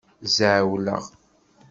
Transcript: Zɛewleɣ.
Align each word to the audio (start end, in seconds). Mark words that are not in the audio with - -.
Zɛewleɣ. 0.35 1.03